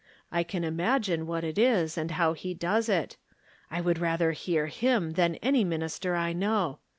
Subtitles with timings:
[0.31, 3.17] I can imagine what it is, and how he does it.
[3.69, 6.79] I would rather hear him than any min ister I know.